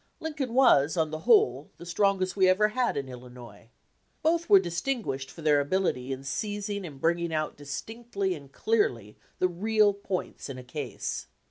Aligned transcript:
Lincoln 0.19 0.55
was, 0.55 0.97
on 0.97 1.11
the 1.11 1.19
whole, 1.29 1.69
the 1.77 1.85
strongest 1.85 2.35
we 2.35 2.49
ever 2.49 2.69
had 2.69 2.97
in 2.97 3.07
Illinois. 3.07 3.69
Both 4.23 4.49
were 4.49 4.59
distinguished 4.59 5.29
for 5.29 5.43
their 5.43 5.61
abil 5.61 5.85
ity 5.85 6.11
in 6.11 6.23
seizing 6.23 6.87
and 6.87 6.99
bringing 6.99 7.31
out 7.31 7.55
distinctly 7.55 8.33
and 8.33 8.51
clearly 8.51 9.19
the 9.37 9.47
real 9.47 9.93
points 9.93 10.49
in 10.49 10.57
a 10.57 10.63
case. 10.63 11.27